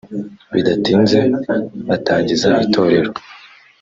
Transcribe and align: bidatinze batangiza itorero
bidatinze 0.53 1.19
batangiza 1.87 2.47
itorero 2.65 3.11